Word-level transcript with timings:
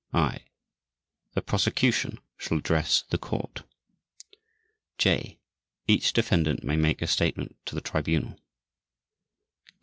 (i) 0.15 0.39
The 1.35 1.43
Prosecution 1.43 2.17
shall 2.35 2.57
address 2.57 3.03
the 3.11 3.19
Court. 3.19 3.61
(j) 4.97 5.37
Each 5.85 6.11
Defendant 6.11 6.63
may 6.63 6.75
make 6.75 7.03
a 7.03 7.07
statement 7.07 7.55
to 7.67 7.75
the 7.75 7.81
Tribunal. 7.81 8.39